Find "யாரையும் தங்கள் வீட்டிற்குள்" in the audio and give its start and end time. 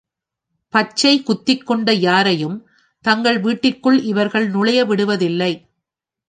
1.93-4.01